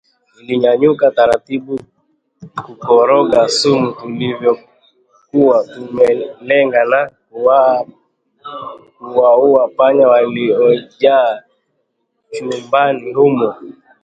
[0.35, 1.75] Nilinyanyuka taratibu
[2.53, 7.01] na kukoroga sumu tuliyokuwa tumelenga ya
[8.99, 11.41] kuwaua panya waliojaa
[12.31, 13.55] chumbani humo